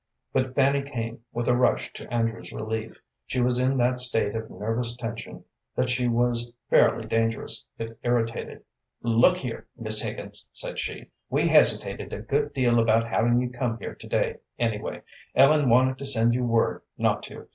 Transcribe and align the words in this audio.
But 0.33 0.55
Fanny 0.55 0.81
came 0.81 1.21
with 1.31 1.47
a 1.47 1.55
rush 1.55 1.93
to 1.93 2.11
Andrew's 2.11 2.51
relief. 2.51 2.99
She 3.27 3.39
was 3.39 3.59
in 3.59 3.77
that 3.77 3.99
state 3.99 4.35
of 4.35 4.49
nervous 4.49 4.95
tension 4.95 5.43
that 5.75 5.91
she 5.91 6.07
was 6.07 6.51
fairly 6.71 7.05
dangerous 7.07 7.63
if 7.77 7.91
irritated. 8.01 8.63
"Look 9.03 9.37
here, 9.37 9.67
Miss 9.77 10.01
Higgins," 10.01 10.49
said 10.53 10.79
she. 10.79 11.11
"We 11.29 11.47
hesitated 11.47 12.13
a 12.13 12.19
good 12.21 12.51
deal 12.51 12.79
about 12.79 13.03
havin' 13.07 13.41
you 13.41 13.51
come 13.51 13.77
here 13.77 13.93
to 13.93 14.07
day, 14.07 14.37
anyway. 14.57 15.03
Ellen 15.35 15.69
wanted 15.69 15.99
to 15.99 16.05
send 16.05 16.33
you 16.33 16.45
word 16.47 16.81
not 16.97 17.21
to. 17.25 17.47